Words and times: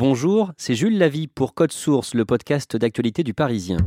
Bonjour, 0.00 0.52
c'est 0.56 0.76
Jules 0.76 0.96
Lavie 0.96 1.26
pour 1.26 1.54
Code 1.54 1.72
Source, 1.72 2.14
le 2.14 2.24
podcast 2.24 2.76
d'actualité 2.76 3.24
du 3.24 3.34
Parisien. 3.34 3.78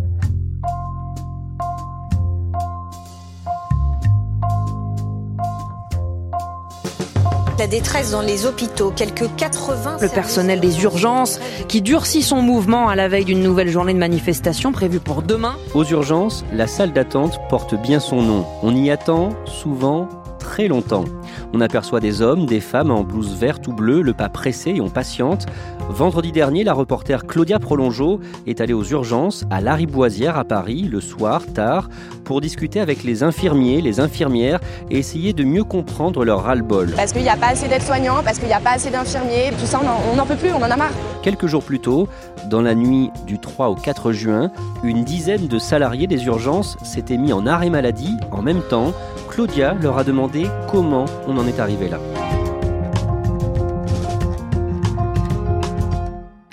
La 7.58 7.68
détresse 7.68 8.12
dans 8.12 8.22
les 8.22 8.46
hôpitaux, 8.46 8.92
quelques 8.92 9.34
80... 9.38 10.00
Le 10.02 10.10
personnel 10.10 10.60
des 10.60 10.84
urgences 10.84 11.40
qui 11.70 11.82
durcit 11.82 12.24
son 12.24 12.42
mouvement 12.42 12.90
à 12.90 12.98
la 12.98 13.08
veille 13.08 13.24
d'une 13.24 13.42
nouvelle 13.42 13.70
journée 13.70 13.94
de 13.94 14.00
manifestation 14.00 14.74
prévue 14.74 15.00
pour 15.00 15.22
demain. 15.22 15.56
Aux 15.74 15.86
urgences, 15.86 16.44
la 16.52 16.68
salle 16.68 16.92
d'attente 16.92 17.40
porte 17.48 17.82
bien 17.82 18.02
son 18.02 18.22
nom. 18.22 18.46
On 18.64 18.76
y 18.76 18.92
attend 18.92 19.30
souvent 19.46 20.10
très 20.42 20.68
longtemps. 20.68 21.06
On 21.54 21.62
aperçoit 21.62 22.00
des 22.00 22.22
hommes, 22.22 22.46
des 22.46 22.60
femmes 22.60 22.92
en 22.92 23.04
blouse 23.04 23.36
verte 23.36 23.68
ou 23.68 23.74
bleue, 23.74 24.02
le 24.02 24.14
pas 24.14 24.28
pressé 24.28 24.72
et 24.72 24.82
on 24.82 24.90
patiente. 24.90 25.46
Vendredi 25.90 26.32
dernier, 26.32 26.64
la 26.64 26.74
reporter 26.74 27.26
Claudia 27.26 27.60
Prolongeau 27.60 28.20
est 28.48 28.60
allée 28.60 28.74
aux 28.74 28.84
urgences 28.84 29.46
à 29.50 29.62
Lariboisière 29.62 30.38
à 30.38 30.44
Paris, 30.44 30.88
le 30.92 31.00
soir, 31.00 31.42
tard, 31.54 31.90
pour 32.24 32.42
discuter 32.42 32.80
avec 32.80 33.04
les 33.04 33.24
infirmiers, 33.24 33.82
les 33.82 34.00
infirmières 34.00 34.60
et 34.90 34.98
essayer 34.98 35.34
de 35.34 35.44
mieux 35.44 35.64
comprendre 35.64 36.26
leur 36.26 36.44
ras-le-bol. 36.44 36.94
Parce 36.96 37.12
qu'il 37.12 37.24
n'y 37.24 37.30
a 37.30 37.38
pas 37.38 37.48
assez 37.50 37.68
d'aides-soignants, 37.68 38.24
parce 38.24 38.40
qu'il 38.40 38.48
n'y 38.48 38.54
a 38.54 38.60
pas 38.60 38.72
assez 38.72 38.90
d'infirmiers, 38.90 39.52
tout 39.60 39.66
ça, 39.66 39.80
on 40.12 40.16
n'en 40.16 40.26
peut 40.26 40.36
plus, 40.36 40.52
on 40.52 40.62
en 40.64 40.72
a 40.72 40.78
marre. 40.78 40.92
Quelques 41.22 41.48
jours 41.48 41.64
plus 41.64 41.80
tôt, 41.80 42.08
dans 42.50 42.62
la 42.62 42.74
nuit 42.74 43.12
du 43.28 43.38
3 43.38 43.70
au 43.70 43.76
4 43.76 44.12
juin, 44.12 44.52
une 44.84 45.04
dizaine 45.04 45.48
de 45.48 45.60
salariés 45.60 46.08
des 46.08 46.26
urgences 46.26 46.78
s'étaient 46.84 47.18
mis 47.18 47.34
en 47.34 47.46
arrêt 47.46 47.70
maladie 47.70 48.18
en 48.32 48.42
même 48.42 48.62
temps. 48.62 48.94
Claudia 49.32 49.74
leur 49.82 49.98
a 49.98 50.04
demandé 50.04 50.46
comment 50.70 51.06
on 51.26 51.38
en 51.38 51.48
est 51.48 51.60
arrivé 51.60 51.88
là. 51.88 52.00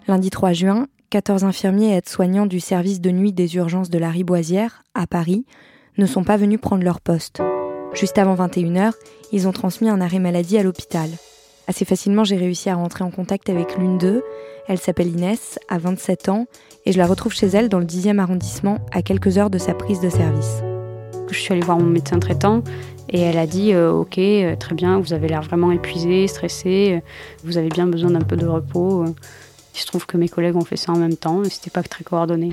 Lundi 0.07 0.31
3 0.31 0.53
juin, 0.53 0.87
14 1.11 1.45
infirmiers 1.45 1.91
et 1.91 1.97
aides-soignants 1.97 2.47
du 2.47 2.61
service 2.61 3.01
de 3.01 3.11
nuit 3.11 3.33
des 3.33 3.57
urgences 3.57 3.91
de 3.91 3.99
la 3.99 4.11
Riboisière, 4.11 4.85
à 4.95 5.09
Paris, 5.09 5.45
ne 5.99 6.07
sont 6.07 6.23
pas 6.23 6.37
venus 6.37 6.61
prendre 6.61 6.85
leur 6.85 7.01
poste. 7.01 7.43
Juste 7.95 8.17
avant 8.17 8.37
21h, 8.37 8.93
ils 9.33 9.49
ont 9.49 9.53
transmis 9.53 9.89
un 9.89 10.01
arrêt 10.01 10.21
maladie 10.21 10.57
à 10.57 10.63
l'hôpital. 10.63 11.11
Assez 11.67 11.85
facilement, 11.85 12.23
j'ai 12.23 12.37
réussi 12.37 12.71
à 12.71 12.77
rentrer 12.77 13.03
en 13.03 13.11
contact 13.11 13.51
avec 13.51 13.77
l'une 13.77 13.99
d'eux. 13.99 14.23
Elle 14.69 14.79
s'appelle 14.79 15.09
Inès, 15.09 15.59
a 15.69 15.79
27 15.79 16.29
ans, 16.29 16.47
et 16.87 16.93
je 16.93 16.99
la 16.99 17.07
retrouve 17.07 17.35
chez 17.35 17.49
elle 17.49 17.69
dans 17.69 17.81
le 17.81 17.87
10e 17.87 18.19
arrondissement, 18.19 18.79
à 18.93 19.03
quelques 19.03 19.37
heures 19.37 19.51
de 19.51 19.59
sa 19.59 19.75
prise 19.75 20.01
de 20.01 20.09
service. 20.09 20.63
Je 21.31 21.39
suis 21.39 21.53
allée 21.53 21.63
voir 21.63 21.79
mon 21.79 21.87
médecin 21.87 22.19
traitant 22.19 22.63
et 23.11 23.21
elle 23.21 23.39
a 23.39 23.47
dit 23.47 23.73
euh, 23.73 23.91
Ok, 23.91 24.19
euh, 24.19 24.57
très 24.57 24.75
bien, 24.75 24.99
vous 24.99 25.13
avez 25.13 25.29
l'air 25.29 25.43
vraiment 25.43 25.73
épuisé, 25.73 26.27
stressé, 26.27 26.97
euh, 26.97 27.01
vous 27.45 27.59
avez 27.59 27.69
bien 27.69 27.87
besoin 27.87 28.11
d'un 28.11 28.21
peu 28.21 28.37
de 28.37 28.47
repos. 28.47 29.05
Il 29.75 29.81
se 29.81 29.87
trouve 29.87 30.07
que 30.07 30.17
mes 30.17 30.29
collègues 30.29 30.57
ont 30.57 30.65
fait 30.65 30.77
ça 30.77 30.93
en 30.93 30.99
même 30.99 31.17
temps 31.17 31.43
et 31.43 31.51
c'était 31.51 31.71
pas 31.71 31.83
très 31.83 32.05
coordonné. 32.05 32.51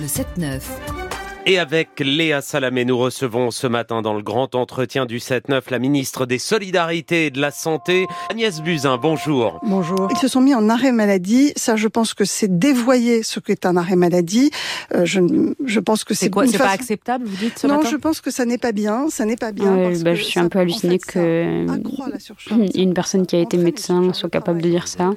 Le 0.00 0.06
7-9. 0.06 1.03
Et 1.46 1.58
avec 1.58 2.00
Léa 2.00 2.40
Salamé, 2.40 2.86
nous 2.86 2.96
recevons 2.96 3.50
ce 3.50 3.66
matin 3.66 4.00
dans 4.00 4.14
le 4.14 4.22
grand 4.22 4.54
entretien 4.54 5.04
du 5.04 5.18
7-9 5.18 5.64
la 5.70 5.78
ministre 5.78 6.24
des 6.24 6.38
Solidarités 6.38 7.26
et 7.26 7.30
de 7.30 7.38
la 7.38 7.50
Santé, 7.50 8.06
Agnès 8.30 8.62
Buzyn. 8.62 8.96
Bonjour. 8.96 9.60
Bonjour. 9.62 10.08
Ils 10.10 10.16
se 10.16 10.26
sont 10.26 10.40
mis 10.40 10.54
en 10.54 10.70
arrêt 10.70 10.90
maladie. 10.90 11.52
Ça, 11.56 11.76
je 11.76 11.86
pense 11.86 12.14
que 12.14 12.24
c'est 12.24 12.58
dévoyer 12.58 13.22
ce 13.22 13.40
qu'est 13.40 13.66
un 13.66 13.76
arrêt 13.76 13.96
maladie. 13.96 14.50
Euh, 14.94 15.04
je, 15.04 15.20
je 15.66 15.80
pense 15.80 16.04
que 16.04 16.14
c'est 16.14 16.30
quoi 16.30 16.46
C'est 16.46 16.56
pas 16.56 16.70
acceptable, 16.70 17.26
vous 17.26 17.36
dites 17.36 17.58
ce 17.58 17.66
Non, 17.66 17.76
matin 17.76 17.90
je 17.90 17.96
pense 17.96 18.22
que 18.22 18.30
ça 18.30 18.46
n'est 18.46 18.56
pas 18.56 18.72
bien. 18.72 19.10
Ça 19.10 19.26
n'est 19.26 19.36
pas 19.36 19.52
bien. 19.52 19.76
Parce 19.76 20.02
bah, 20.02 20.12
que 20.12 20.16
je 20.16 20.22
suis 20.24 20.40
un 20.40 20.48
peu 20.48 20.60
hallucinée 20.60 20.94
en 20.96 21.12
fait, 21.12 21.76
que 22.16 22.20
surcharge. 22.20 22.70
une 22.74 22.94
personne 22.94 23.26
qui 23.26 23.36
a 23.36 23.40
été 23.40 23.58
médecin 23.58 24.14
soit 24.14 24.30
capable 24.30 24.62
de 24.62 24.70
dire 24.70 24.88
ça. 24.88 25.10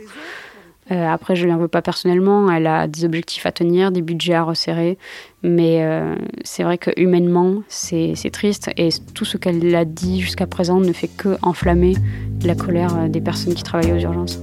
Euh, 0.92 1.08
après, 1.08 1.36
je 1.36 1.46
ne 1.46 1.52
l'en 1.52 1.58
veux 1.58 1.68
pas 1.68 1.82
personnellement. 1.82 2.50
Elle 2.52 2.68
a 2.68 2.88
des 2.88 3.06
objectifs 3.06 3.46
à 3.46 3.52
tenir, 3.52 3.92
des 3.92 4.02
budgets 4.02 4.34
à 4.34 4.44
resserrer. 4.44 4.98
Mais 5.44 5.84
euh, 5.84 6.16
c'est 6.44 6.64
vrai 6.64 6.78
que 6.78 6.92
humainement, 6.98 7.62
c'est 7.68 8.14
c'est 8.16 8.32
triste. 8.32 8.70
Et 8.78 8.90
tout 9.14 9.26
ce 9.26 9.38
qu'elle 9.38 9.76
a 9.76 9.86
dit 9.86 10.22
jusqu'à 10.22 10.47
présent 10.47 10.80
ne 10.80 10.94
fait 10.94 11.09
que 11.09 11.38
enflammer 11.42 11.96
la 12.44 12.56
colère 12.56 12.96
euh, 12.97 13.08
des 13.08 13.22
personnes 13.22 13.53
qui 13.53 13.64
travaillent 13.64 13.94
aux 13.94 14.00
urgences. 14.00 14.40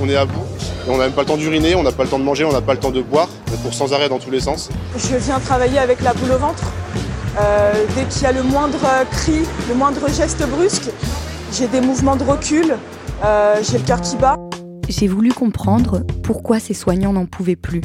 On 0.00 0.08
est 0.08 0.16
à 0.16 0.26
bout, 0.26 0.44
et 0.86 0.90
on 0.90 0.96
n'a 0.96 1.04
même 1.04 1.12
pas 1.12 1.22
le 1.22 1.26
temps 1.26 1.36
d'uriner, 1.36 1.74
on 1.74 1.82
n'a 1.82 1.90
pas 1.90 2.04
le 2.04 2.08
temps 2.08 2.20
de 2.20 2.24
manger, 2.24 2.44
on 2.44 2.52
n'a 2.52 2.60
pas 2.60 2.74
le 2.74 2.78
temps 2.78 2.92
de 2.92 3.02
boire, 3.02 3.28
on 3.52 3.56
court 3.56 3.74
sans 3.74 3.92
arrêt 3.92 4.08
dans 4.08 4.20
tous 4.20 4.30
les 4.30 4.38
sens. 4.38 4.70
Je 4.96 5.16
viens 5.16 5.40
travailler 5.40 5.78
avec 5.78 6.00
la 6.02 6.14
boule 6.14 6.30
au 6.30 6.38
ventre. 6.38 6.72
Euh, 7.40 7.72
dès 7.96 8.04
qu'il 8.04 8.22
y 8.22 8.26
a 8.26 8.32
le 8.32 8.42
moindre 8.42 8.78
cri, 9.10 9.40
le 9.68 9.74
moindre 9.74 10.08
geste 10.08 10.46
brusque, 10.48 10.90
j'ai 11.52 11.66
des 11.66 11.80
mouvements 11.80 12.16
de 12.16 12.24
recul, 12.24 12.76
euh, 13.24 13.56
j'ai 13.62 13.78
le 13.78 13.84
cœur 13.84 14.00
qui 14.00 14.16
bat. 14.16 14.37
J'ai 14.88 15.06
voulu 15.06 15.32
comprendre 15.32 16.02
pourquoi 16.22 16.58
ces 16.60 16.72
soignants 16.72 17.12
n'en 17.12 17.26
pouvaient 17.26 17.56
plus. 17.56 17.82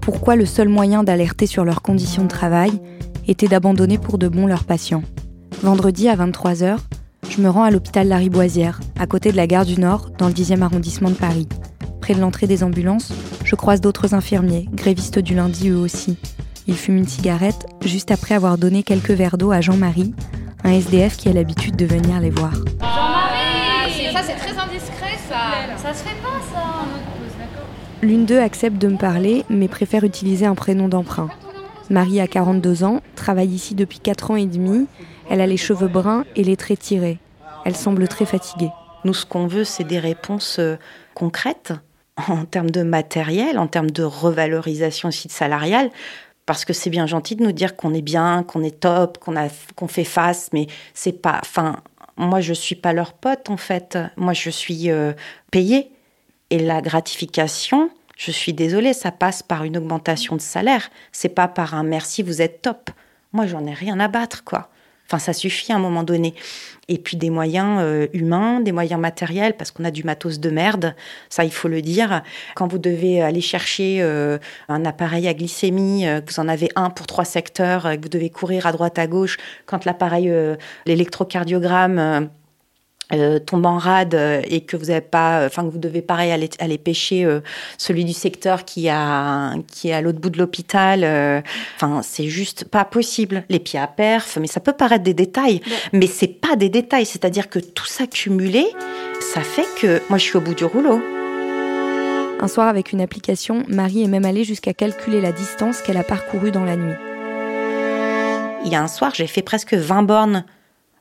Pourquoi 0.00 0.36
le 0.36 0.46
seul 0.46 0.68
moyen 0.68 1.04
d'alerter 1.04 1.46
sur 1.46 1.64
leurs 1.64 1.82
conditions 1.82 2.22
de 2.22 2.28
travail 2.28 2.72
était 3.28 3.46
d'abandonner 3.46 3.98
pour 3.98 4.16
de 4.16 4.26
bon 4.26 4.46
leurs 4.46 4.64
patients. 4.64 5.02
Vendredi 5.62 6.08
à 6.08 6.16
23h, 6.16 6.78
je 7.28 7.40
me 7.42 7.50
rends 7.50 7.64
à 7.64 7.70
l'hôpital 7.70 8.08
Lariboisière, 8.08 8.80
à 8.98 9.06
côté 9.06 9.30
de 9.30 9.36
la 9.36 9.46
gare 9.46 9.66
du 9.66 9.78
Nord, 9.78 10.10
dans 10.16 10.28
le 10.28 10.32
10e 10.32 10.62
arrondissement 10.62 11.10
de 11.10 11.14
Paris. 11.14 11.46
Près 12.00 12.14
de 12.14 12.20
l'entrée 12.20 12.46
des 12.46 12.64
ambulances, 12.64 13.12
je 13.44 13.54
croise 13.54 13.82
d'autres 13.82 14.14
infirmiers, 14.14 14.66
grévistes 14.72 15.18
du 15.18 15.34
lundi 15.34 15.68
eux 15.68 15.76
aussi. 15.76 16.16
Ils 16.66 16.76
fument 16.76 16.98
une 16.98 17.08
cigarette 17.08 17.66
juste 17.84 18.10
après 18.10 18.34
avoir 18.34 18.56
donné 18.56 18.82
quelques 18.82 19.10
verres 19.10 19.36
d'eau 19.36 19.52
à 19.52 19.60
Jean-Marie, 19.60 20.14
un 20.64 20.72
SDF 20.72 21.18
qui 21.18 21.28
a 21.28 21.32
l'habitude 21.34 21.76
de 21.76 21.84
venir 21.84 22.18
les 22.20 22.30
voir. 22.30 22.54
Ça. 25.30 25.76
Ça 25.76 25.94
se 25.94 26.02
fait 26.02 26.20
pas, 26.22 26.40
ça. 26.52 26.84
L'une 28.02 28.24
d'eux 28.24 28.40
accepte 28.40 28.78
de 28.78 28.88
me 28.88 28.96
parler, 28.96 29.44
mais 29.48 29.68
préfère 29.68 30.04
utiliser 30.04 30.46
un 30.46 30.54
prénom 30.54 30.88
d'emprunt. 30.88 31.28
Marie 31.90 32.20
a 32.20 32.26
42 32.26 32.84
ans, 32.84 33.00
travaille 33.14 33.50
ici 33.50 33.74
depuis 33.74 33.98
4 33.98 34.30
ans 34.30 34.36
et 34.36 34.46
demi. 34.46 34.86
Elle 35.28 35.40
a 35.40 35.46
les 35.46 35.56
cheveux 35.56 35.88
bruns 35.88 36.24
et 36.34 36.44
les 36.44 36.56
traits 36.56 36.80
tirés. 36.80 37.18
Elle 37.64 37.76
semble 37.76 38.08
très 38.08 38.26
fatiguée. 38.26 38.70
Nous, 39.04 39.14
ce 39.14 39.26
qu'on 39.26 39.46
veut, 39.46 39.64
c'est 39.64 39.84
des 39.84 39.98
réponses 39.98 40.58
euh, 40.58 40.76
concrètes 41.14 41.72
en 42.28 42.44
termes 42.44 42.70
de 42.70 42.82
matériel, 42.82 43.58
en 43.58 43.66
termes 43.66 43.90
de 43.90 44.02
revalorisation 44.02 45.08
aussi 45.08 45.28
de 45.28 45.32
salariale. 45.32 45.90
Parce 46.46 46.64
que 46.64 46.72
c'est 46.72 46.90
bien 46.90 47.06
gentil 47.06 47.36
de 47.36 47.44
nous 47.44 47.52
dire 47.52 47.76
qu'on 47.76 47.94
est 47.94 48.02
bien, 48.02 48.42
qu'on 48.42 48.62
est 48.64 48.80
top, 48.80 49.18
qu'on 49.18 49.36
a, 49.36 49.48
qu'on 49.76 49.88
fait 49.88 50.04
face, 50.04 50.50
mais 50.52 50.66
c'est 50.94 51.12
pas. 51.12 51.38
Enfin, 51.42 51.76
moi, 52.20 52.40
je 52.40 52.52
suis 52.52 52.74
pas 52.74 52.92
leur 52.92 53.14
pote 53.14 53.48
en 53.48 53.56
fait. 53.56 53.98
Moi, 54.16 54.34
je 54.34 54.50
suis 54.50 54.90
euh, 54.90 55.14
payée 55.50 55.90
et 56.50 56.58
la 56.58 56.82
gratification. 56.82 57.90
Je 58.18 58.30
suis 58.30 58.52
désolée, 58.52 58.92
ça 58.92 59.10
passe 59.10 59.42
par 59.42 59.64
une 59.64 59.78
augmentation 59.78 60.36
de 60.36 60.42
salaire. 60.42 60.90
C'est 61.12 61.30
pas 61.30 61.48
par 61.48 61.74
un 61.74 61.82
merci, 61.82 62.22
vous 62.22 62.42
êtes 62.42 62.60
top. 62.60 62.90
Moi, 63.32 63.46
j'en 63.46 63.64
ai 63.64 63.72
rien 63.72 63.98
à 63.98 64.08
battre, 64.08 64.44
quoi. 64.44 64.68
Enfin, 65.10 65.18
ça 65.18 65.32
suffit 65.32 65.72
à 65.72 65.74
un 65.74 65.80
moment 65.80 66.04
donné. 66.04 66.34
Et 66.86 66.98
puis 66.98 67.16
des 67.16 67.30
moyens 67.30 67.78
euh, 67.80 68.06
humains, 68.12 68.60
des 68.60 68.70
moyens 68.70 69.00
matériels, 69.00 69.56
parce 69.56 69.72
qu'on 69.72 69.84
a 69.84 69.90
du 69.90 70.04
matos 70.04 70.38
de 70.38 70.50
merde, 70.50 70.94
ça 71.28 71.44
il 71.44 71.52
faut 71.52 71.66
le 71.66 71.82
dire. 71.82 72.22
Quand 72.54 72.68
vous 72.68 72.78
devez 72.78 73.20
aller 73.20 73.40
chercher 73.40 73.98
euh, 74.02 74.38
un 74.68 74.84
appareil 74.84 75.26
à 75.26 75.34
glycémie, 75.34 76.06
euh, 76.06 76.20
que 76.20 76.32
vous 76.32 76.38
en 76.38 76.46
avez 76.46 76.68
un 76.76 76.90
pour 76.90 77.08
trois 77.08 77.24
secteurs, 77.24 77.86
euh, 77.86 77.96
que 77.96 78.02
vous 78.02 78.08
devez 78.08 78.30
courir 78.30 78.66
à 78.66 78.72
droite 78.72 79.00
à 79.00 79.08
gauche, 79.08 79.36
quand 79.66 79.84
l'appareil, 79.84 80.30
euh, 80.30 80.54
l'électrocardiogramme 80.86 82.30
euh, 83.12 83.36
euh, 83.36 83.38
tombe 83.38 83.66
en 83.66 83.78
rade 83.78 84.14
euh, 84.14 84.42
et 84.48 84.62
que 84.62 84.76
vous 84.76 84.90
avez 84.90 85.00
pas, 85.00 85.44
enfin 85.46 85.64
que 85.64 85.68
vous 85.70 85.78
devez 85.78 86.02
pareil 86.02 86.30
aller, 86.32 86.48
aller 86.58 86.78
pêcher 86.78 87.24
euh, 87.24 87.40
celui 87.78 88.04
du 88.04 88.12
secteur 88.12 88.64
qui 88.64 88.88
a 88.88 89.54
qui 89.70 89.88
est 89.88 89.92
à 89.92 90.00
l'autre 90.00 90.18
bout 90.20 90.30
de 90.30 90.38
l'hôpital. 90.38 91.04
euh, 91.04 91.40
Enfin, 91.76 92.00
c'est 92.02 92.28
juste 92.28 92.64
pas 92.64 92.84
possible. 92.84 93.44
Les 93.48 93.58
pieds 93.58 93.78
à 93.78 93.86
perf, 93.86 94.38
mais 94.40 94.46
ça 94.46 94.60
peut 94.60 94.72
paraître 94.72 95.04
des 95.04 95.14
détails, 95.14 95.60
mais 95.92 96.06
c'est 96.06 96.28
pas 96.28 96.56
des 96.56 96.68
détails. 96.68 97.06
C'est-à-dire 97.06 97.48
que 97.48 97.58
tout 97.58 97.86
ça 97.86 98.06
cumulé, 98.06 98.66
ça 99.20 99.40
fait 99.42 99.66
que 99.80 100.00
moi 100.08 100.18
je 100.18 100.24
suis 100.24 100.36
au 100.36 100.40
bout 100.40 100.54
du 100.54 100.64
rouleau. 100.64 101.00
Un 102.42 102.48
soir, 102.48 102.68
avec 102.68 102.92
une 102.92 103.02
application, 103.02 103.64
Marie 103.68 104.02
est 104.02 104.08
même 104.08 104.24
allée 104.24 104.44
jusqu'à 104.44 104.72
calculer 104.72 105.20
la 105.20 105.30
distance 105.32 105.82
qu'elle 105.82 105.98
a 105.98 106.04
parcourue 106.04 106.50
dans 106.50 106.64
la 106.64 106.76
nuit. 106.76 106.94
Il 108.64 108.72
y 108.72 108.74
a 108.74 108.82
un 108.82 108.88
soir, 108.88 109.12
j'ai 109.14 109.26
fait 109.26 109.42
presque 109.42 109.74
20 109.74 110.02
bornes. 110.04 110.44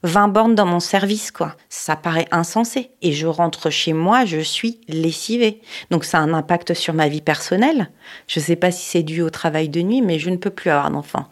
20 0.03 0.27
bornes 0.29 0.55
dans 0.55 0.65
mon 0.65 0.79
service, 0.79 1.31
quoi. 1.31 1.55
Ça 1.69 1.95
paraît 1.95 2.27
insensé. 2.31 2.91
Et 3.01 3.11
je 3.11 3.27
rentre 3.27 3.69
chez 3.69 3.93
moi, 3.93 4.25
je 4.25 4.39
suis 4.39 4.79
lessivée. 4.87 5.61
Donc 5.91 6.05
ça 6.05 6.19
a 6.19 6.21
un 6.21 6.33
impact 6.33 6.73
sur 6.73 6.93
ma 6.93 7.07
vie 7.07 7.21
personnelle. 7.21 7.89
Je 8.27 8.39
sais 8.39 8.55
pas 8.55 8.71
si 8.71 8.85
c'est 8.85 9.03
dû 9.03 9.21
au 9.21 9.29
travail 9.29 9.69
de 9.69 9.81
nuit, 9.81 10.01
mais 10.01 10.19
je 10.19 10.29
ne 10.29 10.37
peux 10.37 10.51
plus 10.51 10.69
avoir 10.69 10.91
d'enfant. 10.91 11.27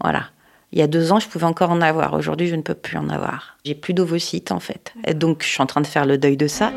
Voilà. 0.00 0.26
Il 0.72 0.78
y 0.78 0.82
a 0.82 0.88
deux 0.88 1.12
ans, 1.12 1.20
je 1.20 1.28
pouvais 1.28 1.46
encore 1.46 1.70
en 1.70 1.80
avoir. 1.80 2.14
Aujourd'hui, 2.14 2.48
je 2.48 2.56
ne 2.56 2.62
peux 2.62 2.74
plus 2.74 2.98
en 2.98 3.08
avoir. 3.08 3.56
J'ai 3.64 3.76
plus 3.76 3.94
d'ovocytes, 3.94 4.50
en 4.50 4.58
fait. 4.58 4.92
Et 5.06 5.14
donc, 5.14 5.42
je 5.44 5.48
suis 5.48 5.62
en 5.62 5.66
train 5.66 5.80
de 5.80 5.86
faire 5.86 6.04
le 6.04 6.18
deuil 6.18 6.36
de 6.36 6.48
ça. 6.48 6.72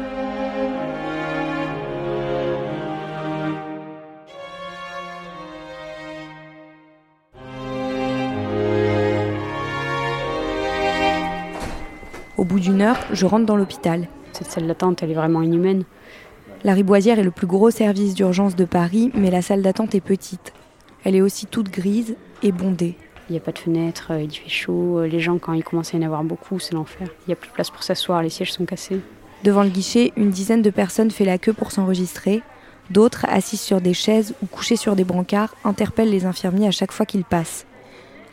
Au 12.38 12.44
bout 12.44 12.60
d'une 12.60 12.81
heure, 12.81 13.00
je 13.12 13.25
rentre 13.25 13.48
dans 13.48 13.56
l'hôpital. 13.56 14.07
Cette 14.31 14.51
salle 14.51 14.68
d'attente, 14.68 15.01
elle 15.01 15.10
est 15.10 15.16
vraiment 15.16 15.42
inhumaine. 15.42 15.86
La 16.63 16.74
Riboisière 16.74 17.18
est 17.18 17.24
le 17.24 17.31
plus 17.31 17.48
gros 17.48 17.72
service 17.72 18.13
d'urgence 18.13 18.56
de 18.56 18.66
Paris, 18.66 19.10
mais 19.16 19.31
la 19.31 19.42
salle 19.42 19.63
d'attente 19.63 19.95
est 19.95 20.01
petite. 20.01 20.54
Elle 21.04 21.16
est 21.16 21.22
aussi 21.22 21.48
toute 21.48 21.72
grise 21.72 22.16
et 22.44 22.51
bondée. 22.51 22.95
Il 23.28 23.31
n'y 23.31 23.39
a 23.39 23.42
pas 23.42 23.51
de 23.51 23.57
fenêtre, 23.57 24.12
il 24.19 24.30
fait 24.30 24.50
chaud. 24.50 25.01
Les 25.01 25.19
gens, 25.19 25.39
quand 25.39 25.54
ils 25.54 25.63
commencent 25.63 25.95
à 25.95 25.98
y 25.98 26.00
en 26.00 26.06
avoir 26.06 26.24
beaucoup, 26.24 26.60
c'est 26.60 26.75
l'enfer. 26.75 27.07
Il 27.25 27.30
n'y 27.30 27.34
a 27.34 27.36
plus 27.36 27.50
de 27.50 27.54
place 27.54 27.72
pour 27.72 27.81
s'asseoir, 27.81 28.22
les 28.22 28.30
sièges 28.30 28.54
sont 28.54 28.66
cassés. 28.66 29.00
Devant 29.44 29.63
le 29.63 29.69
guichet, 29.69 30.13
une 30.16 30.30
dizaine 30.30 30.62
de 30.62 30.69
personnes 30.69 31.10
fait 31.10 31.25
la 31.25 31.39
queue 31.39 31.54
pour 31.54 31.72
s'enregistrer. 31.72 32.44
D'autres, 32.92 33.25
assises 33.30 33.62
sur 33.62 33.81
des 33.81 33.95
chaises 33.95 34.36
ou 34.44 34.45
couchées 34.45 34.75
sur 34.75 34.95
des 34.95 35.04
brancards, 35.04 35.56
interpellent 35.63 36.12
les 36.12 36.25
infirmiers 36.25 36.68
à 36.68 36.72
chaque 36.72 36.92
fois 36.92 37.07
qu'ils 37.07 37.25
passent. 37.25 37.66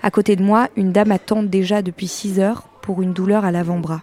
À 0.03 0.11
côté 0.11 0.37
de 0.37 0.43
moi, 0.43 0.69
une 0.77 0.93
dame 0.93 1.11
attend 1.11 1.43
déjà 1.43 1.81
depuis 1.81 2.09
6 2.09 2.39
heures 2.39 2.69
pour 2.85 3.01
une 3.01 3.15
douleur 3.15 3.45
à 3.45 3.51
l'avant-bras. 3.51 4.03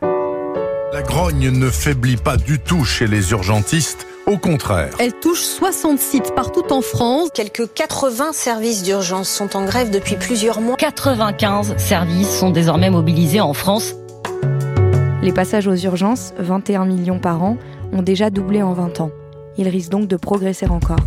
La 0.91 1.03
grogne 1.03 1.51
ne 1.51 1.69
faiblit 1.69 2.17
pas 2.17 2.35
du 2.35 2.59
tout 2.59 2.83
chez 2.83 3.07
les 3.07 3.31
urgentistes. 3.31 4.07
Au 4.27 4.37
contraire. 4.37 4.93
Elle 4.99 5.13
touche 5.13 5.41
60 5.41 5.99
sites 5.99 6.35
partout 6.35 6.71
en 6.71 6.81
France. 6.81 7.29
Quelques 7.33 7.71
80 7.73 8.33
services 8.33 8.83
d'urgence 8.83 9.29
sont 9.29 9.55
en 9.55 9.65
grève 9.65 9.89
depuis 9.89 10.15
plusieurs 10.15 10.61
mois. 10.61 10.75
95 10.77 11.77
services 11.77 12.29
sont 12.29 12.49
désormais 12.49 12.89
mobilisés 12.89 13.41
en 13.41 13.53
France. 13.53 13.95
Les 15.21 15.31
passages 15.31 15.67
aux 15.67 15.75
urgences, 15.75 16.33
21 16.39 16.85
millions 16.85 17.19
par 17.19 17.43
an, 17.43 17.57
ont 17.93 18.01
déjà 18.01 18.29
doublé 18.29 18.61
en 18.63 18.73
20 18.73 19.01
ans. 19.01 19.11
Ils 19.57 19.69
risquent 19.69 19.91
donc 19.91 20.07
de 20.07 20.17
progresser 20.17 20.67
encore. 20.67 20.97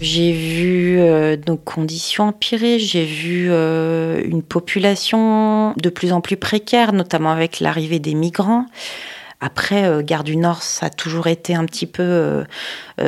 J'ai 0.00 0.32
vu 0.32 0.98
euh, 1.00 1.38
nos 1.48 1.56
conditions 1.56 2.24
empirer, 2.28 2.78
j'ai 2.78 3.06
vu 3.06 3.48
euh, 3.50 4.22
une 4.24 4.42
population 4.42 5.72
de 5.72 5.88
plus 5.88 6.12
en 6.12 6.20
plus 6.20 6.36
précaire, 6.36 6.92
notamment 6.92 7.30
avec 7.30 7.60
l'arrivée 7.60 7.98
des 7.98 8.12
migrants. 8.12 8.66
Après, 9.40 9.84
euh, 9.84 10.02
Gare 10.02 10.22
du 10.22 10.36
Nord, 10.36 10.62
ça 10.62 10.86
a 10.86 10.90
toujours 10.90 11.28
été 11.28 11.54
un 11.54 11.64
petit 11.64 11.86
peu 11.86 12.02
euh, 12.02 12.44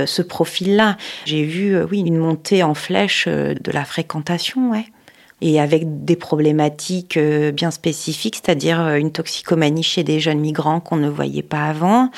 ce 0.06 0.22
profil-là. 0.22 0.96
J'ai 1.26 1.44
vu, 1.44 1.78
oui, 1.82 2.00
une 2.00 2.16
montée 2.16 2.62
en 2.62 2.74
flèche 2.74 3.28
de 3.28 3.70
la 3.70 3.84
fréquentation, 3.84 4.70
ouais 4.70 4.86
et 5.40 5.60
avec 5.60 6.04
des 6.04 6.16
problématiques 6.16 7.18
bien 7.18 7.70
spécifiques, 7.70 8.36
c'est-à-dire 8.36 8.94
une 8.94 9.12
toxicomanie 9.12 9.82
chez 9.82 10.02
des 10.02 10.20
jeunes 10.20 10.40
migrants 10.40 10.80
qu'on 10.80 10.96
ne 10.96 11.08
voyait 11.08 11.42
pas 11.42 11.64
avant, 11.64 12.10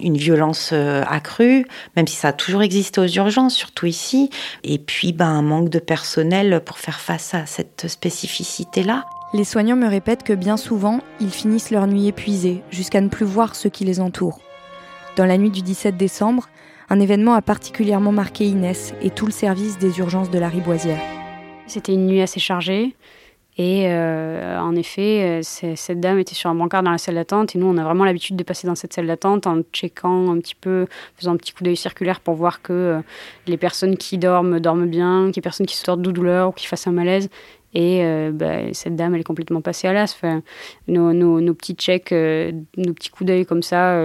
une 0.00 0.16
violence 0.16 0.72
accrue, 0.72 1.66
même 1.96 2.06
si 2.06 2.16
ça 2.16 2.28
a 2.28 2.32
toujours 2.32 2.62
existé 2.62 3.00
aux 3.00 3.06
urgences, 3.06 3.54
surtout 3.54 3.86
ici, 3.86 4.30
et 4.64 4.78
puis 4.78 5.12
ben, 5.12 5.26
un 5.26 5.42
manque 5.42 5.68
de 5.68 5.78
personnel 5.78 6.62
pour 6.64 6.78
faire 6.78 7.00
face 7.00 7.34
à 7.34 7.46
cette 7.46 7.88
spécificité-là. 7.88 9.04
Les 9.32 9.44
soignants 9.44 9.76
me 9.76 9.88
répètent 9.88 10.24
que 10.24 10.32
bien 10.32 10.56
souvent, 10.56 11.00
ils 11.20 11.30
finissent 11.30 11.70
leur 11.70 11.86
nuit 11.86 12.08
épuisés, 12.08 12.62
jusqu'à 12.70 13.00
ne 13.00 13.08
plus 13.08 13.26
voir 13.26 13.54
ceux 13.54 13.70
qui 13.70 13.84
les 13.84 14.00
entourent. 14.00 14.40
Dans 15.16 15.26
la 15.26 15.38
nuit 15.38 15.50
du 15.50 15.62
17 15.62 15.96
décembre, 15.96 16.48
un 16.88 16.98
événement 16.98 17.34
a 17.34 17.42
particulièrement 17.42 18.12
marqué 18.12 18.44
Inès 18.46 18.94
et 19.02 19.10
tout 19.10 19.26
le 19.26 19.32
service 19.32 19.78
des 19.78 19.98
urgences 19.98 20.30
de 20.30 20.38
la 20.38 20.48
Riboisière. 20.48 21.19
C'était 21.70 21.94
une 21.94 22.06
nuit 22.06 22.20
assez 22.20 22.40
chargée. 22.40 22.96
Et 23.56 23.84
euh, 23.88 24.58
en 24.58 24.74
effet, 24.74 25.40
euh, 25.42 25.74
cette 25.76 26.00
dame 26.00 26.18
était 26.18 26.34
sur 26.34 26.50
un 26.50 26.54
brancard 26.54 26.82
dans 26.82 26.90
la 26.90 26.98
salle 26.98 27.16
d'attente. 27.16 27.54
Et 27.54 27.58
nous, 27.58 27.66
on 27.66 27.76
a 27.76 27.84
vraiment 27.84 28.04
l'habitude 28.04 28.34
de 28.34 28.42
passer 28.42 28.66
dans 28.66 28.74
cette 28.74 28.92
salle 28.92 29.06
d'attente 29.06 29.46
en 29.46 29.60
checkant 29.72 30.32
un 30.32 30.38
petit 30.40 30.54
peu, 30.54 30.86
faisant 31.16 31.32
un 31.32 31.36
petit 31.36 31.52
coup 31.52 31.62
d'œil 31.62 31.76
circulaire 31.76 32.20
pour 32.20 32.34
voir 32.34 32.62
que 32.62 32.72
euh, 32.72 33.00
les 33.46 33.56
personnes 33.56 33.96
qui 33.96 34.18
dorment 34.18 34.58
dorment 34.58 34.88
bien, 34.88 35.24
qu'il 35.24 35.32
n'y 35.32 35.38
ait 35.38 35.42
personne 35.42 35.66
qui 35.66 35.76
sortent 35.76 36.02
de 36.02 36.10
douleur 36.10 36.48
ou 36.48 36.52
qui 36.52 36.66
fasse 36.66 36.86
un 36.86 36.92
malaise. 36.92 37.28
Et 37.72 38.02
bah, 38.32 38.72
cette 38.72 38.96
dame, 38.96 39.14
elle 39.14 39.20
est 39.20 39.24
complètement 39.24 39.60
passée 39.60 39.86
à 39.86 39.92
l'as. 39.92 40.20
Nos, 40.88 41.54
petits 41.54 41.74
checks, 41.74 42.10
nos 42.10 42.92
petits 42.94 43.10
coups 43.10 43.28
d'œil 43.28 43.46
comme 43.46 43.62
ça, 43.62 43.96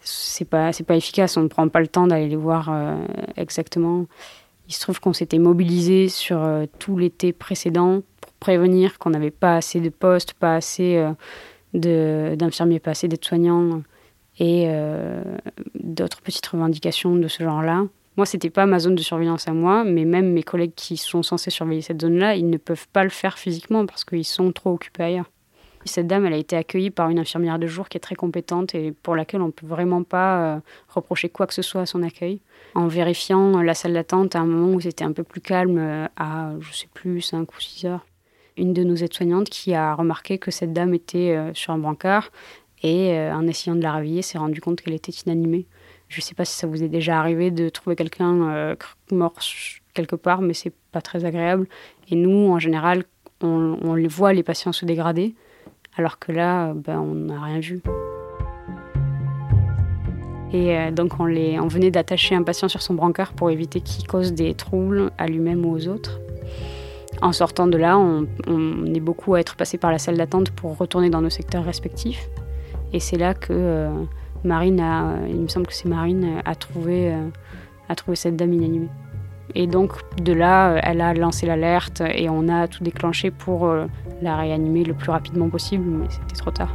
c'est 0.00 0.48
pas, 0.48 0.70
pas 0.86 0.96
efficace. 0.96 1.36
On 1.36 1.42
ne 1.42 1.48
prend 1.48 1.68
pas 1.68 1.80
le 1.80 1.88
temps 1.88 2.06
d'aller 2.06 2.28
les 2.28 2.36
voir 2.36 2.70
exactement. 3.36 4.06
Il 4.70 4.72
se 4.72 4.80
trouve 4.82 5.00
qu'on 5.00 5.12
s'était 5.12 5.40
mobilisé 5.40 6.08
sur 6.08 6.48
tout 6.78 6.96
l'été 6.96 7.32
précédent 7.32 8.02
pour 8.20 8.32
prévenir 8.34 9.00
qu'on 9.00 9.10
n'avait 9.10 9.32
pas 9.32 9.56
assez 9.56 9.80
de 9.80 9.88
postes, 9.88 10.32
pas 10.34 10.54
assez 10.54 11.04
d'infirmiers, 11.74 12.78
pas 12.78 12.92
assez 12.92 13.08
d'aides-soignants 13.08 13.82
et 14.38 14.68
d'autres 15.74 16.22
petites 16.22 16.46
revendications 16.46 17.16
de 17.16 17.26
ce 17.26 17.42
genre-là. 17.42 17.86
Moi, 18.16 18.26
c'était 18.26 18.48
pas 18.48 18.64
ma 18.66 18.78
zone 18.78 18.94
de 18.94 19.02
surveillance 19.02 19.48
à 19.48 19.52
moi, 19.52 19.82
mais 19.82 20.04
même 20.04 20.32
mes 20.32 20.44
collègues 20.44 20.74
qui 20.76 20.96
sont 20.96 21.24
censés 21.24 21.50
surveiller 21.50 21.82
cette 21.82 22.00
zone-là, 22.00 22.36
ils 22.36 22.48
ne 22.48 22.56
peuvent 22.56 22.86
pas 22.92 23.02
le 23.02 23.10
faire 23.10 23.38
physiquement 23.38 23.86
parce 23.86 24.04
qu'ils 24.04 24.24
sont 24.24 24.52
trop 24.52 24.70
occupés 24.70 25.02
ailleurs. 25.02 25.30
Cette 25.84 26.06
dame, 26.06 26.26
elle 26.26 26.34
a 26.34 26.36
été 26.36 26.56
accueillie 26.56 26.90
par 26.90 27.08
une 27.08 27.18
infirmière 27.18 27.58
de 27.58 27.66
jour 27.66 27.88
qui 27.88 27.96
est 27.96 28.00
très 28.00 28.14
compétente 28.14 28.74
et 28.74 28.92
pour 28.92 29.16
laquelle 29.16 29.40
on 29.40 29.46
ne 29.46 29.52
peut 29.52 29.66
vraiment 29.66 30.02
pas 30.02 30.56
euh, 30.56 30.60
reprocher 30.88 31.28
quoi 31.30 31.46
que 31.46 31.54
ce 31.54 31.62
soit 31.62 31.82
à 31.82 31.86
son 31.86 32.02
accueil. 32.02 32.40
En 32.74 32.86
vérifiant 32.86 33.62
la 33.62 33.74
salle 33.74 33.94
d'attente 33.94 34.36
à 34.36 34.40
un 34.40 34.46
moment 34.46 34.74
où 34.74 34.80
c'était 34.80 35.04
un 35.04 35.12
peu 35.12 35.22
plus 35.22 35.40
calme, 35.40 35.78
euh, 35.78 36.06
à, 36.16 36.52
je 36.60 36.72
sais 36.72 36.88
plus, 36.92 37.22
5 37.22 37.50
ou 37.50 37.60
6 37.60 37.86
heures, 37.86 38.06
une 38.56 38.74
de 38.74 38.84
nos 38.84 38.96
aides-soignantes 38.96 39.48
qui 39.48 39.74
a 39.74 39.94
remarqué 39.94 40.38
que 40.38 40.50
cette 40.50 40.72
dame 40.72 40.92
était 40.92 41.34
euh, 41.36 41.54
sur 41.54 41.72
un 41.72 41.78
brancard 41.78 42.30
et 42.82 43.14
en 43.30 43.46
essayant 43.46 43.76
de 43.76 43.82
la 43.82 43.92
réveiller, 43.92 44.22
s'est 44.22 44.38
rendu 44.38 44.62
compte 44.62 44.80
qu'elle 44.80 44.94
était 44.94 45.12
inanimée. 45.12 45.66
Je 46.10 46.18
ne 46.18 46.22
sais 46.22 46.34
pas 46.34 46.44
si 46.44 46.54
ça 46.54 46.66
vous 46.66 46.82
est 46.82 46.88
déjà 46.88 47.20
arrivé 47.20 47.52
de 47.52 47.68
trouver 47.68 47.94
quelqu'un 47.94 48.50
euh, 48.50 48.74
mort 49.12 49.34
quelque 49.94 50.16
part, 50.16 50.42
mais 50.42 50.54
c'est 50.54 50.74
pas 50.90 51.00
très 51.00 51.24
agréable. 51.24 51.68
Et 52.10 52.16
nous, 52.16 52.50
en 52.50 52.58
général, 52.58 53.04
on, 53.42 53.78
on 53.80 54.08
voit 54.08 54.32
les 54.32 54.42
patients 54.42 54.72
se 54.72 54.84
dégrader, 54.84 55.36
alors 56.00 56.18
que 56.18 56.32
là, 56.32 56.72
ben, 56.74 56.98
on 56.98 57.14
n'a 57.14 57.42
rien 57.42 57.60
vu. 57.60 57.82
Et 60.50 60.76
euh, 60.76 60.90
donc 60.90 61.20
on, 61.20 61.26
venait 61.26 61.90
d'attacher 61.90 62.34
un 62.34 62.42
patient 62.42 62.68
sur 62.68 62.80
son 62.80 62.94
brancard 62.94 63.34
pour 63.34 63.50
éviter 63.50 63.82
qu'il 63.82 64.06
cause 64.06 64.32
des 64.32 64.54
troubles 64.54 65.10
à 65.18 65.26
lui-même 65.26 65.66
ou 65.66 65.74
aux 65.74 65.88
autres. 65.88 66.18
En 67.20 67.32
sortant 67.32 67.66
de 67.66 67.76
là, 67.76 67.98
on, 67.98 68.26
est 68.86 69.00
beaucoup 69.00 69.34
à 69.34 69.40
être 69.40 69.56
passé 69.56 69.76
par 69.76 69.92
la 69.92 69.98
salle 69.98 70.16
d'attente 70.16 70.50
pour 70.52 70.78
retourner 70.78 71.10
dans 71.10 71.20
nos 71.20 71.28
secteurs 71.28 71.64
respectifs. 71.64 72.30
Et 72.94 72.98
c'est 72.98 73.18
là 73.18 73.34
que 73.34 73.52
euh, 73.52 73.90
Marine 74.42 74.82
il 75.28 75.38
me 75.38 75.48
semble 75.48 75.66
que 75.66 75.74
c'est 75.74 75.88
Marine, 75.88 76.24
euh, 76.24 76.40
a 76.46 76.54
trouvé 77.94 78.16
cette 78.16 78.36
dame 78.36 78.54
inanimée. 78.54 78.88
Et 79.54 79.66
donc 79.66 79.92
de 80.22 80.32
là, 80.32 80.72
euh, 80.72 80.80
elle 80.82 81.00
a 81.00 81.14
lancé 81.14 81.46
l'alerte 81.46 82.02
et 82.14 82.28
on 82.28 82.48
a 82.48 82.68
tout 82.68 82.84
déclenché 82.84 83.30
pour 83.30 83.66
euh, 83.66 83.86
la 84.22 84.36
réanimer 84.36 84.84
le 84.84 84.94
plus 84.94 85.10
rapidement 85.10 85.48
possible, 85.48 85.84
mais 85.84 86.06
c'était 86.08 86.36
trop 86.36 86.50
tard. 86.50 86.74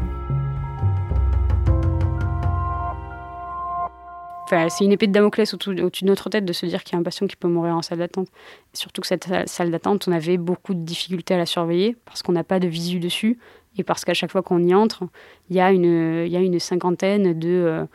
C'est 4.47 4.83
une 4.85 4.91
épée 4.91 5.07
de 5.07 5.11
Damoclès 5.11 5.53
au-dessus 5.53 6.03
de 6.03 6.07
notre 6.07 6.29
tête 6.29 6.45
de 6.45 6.53
se 6.53 6.65
dire 6.65 6.83
qu'il 6.83 6.93
y 6.93 6.95
a 6.97 6.99
un 6.99 7.03
patient 7.03 7.25
qui 7.25 7.35
peut 7.35 7.47
mourir 7.47 7.75
en 7.75 7.81
salle 7.81 7.97
d'attente. 7.97 8.27
Surtout 8.73 9.01
que 9.01 9.07
cette 9.07 9.27
salle 9.47 9.71
d'attente, 9.71 10.07
on 10.07 10.11
avait 10.11 10.37
beaucoup 10.37 10.73
de 10.73 10.79
difficultés 10.79 11.33
à 11.33 11.37
la 11.37 11.45
surveiller 11.45 11.95
parce 12.05 12.21
qu'on 12.21 12.33
n'a 12.33 12.43
pas 12.43 12.59
de 12.59 12.67
visu 12.67 12.99
dessus 12.99 13.39
et 13.77 13.83
parce 13.83 14.05
qu'à 14.05 14.13
chaque 14.13 14.31
fois 14.31 14.41
qu'on 14.41 14.63
y 14.63 14.73
entre, 14.73 15.03
il 15.49 15.55
y 15.55 15.59
a 15.59 15.71
une, 15.71 16.59
cinquantaine 16.59 17.37
de, 17.37 17.49
euh, 17.49 17.85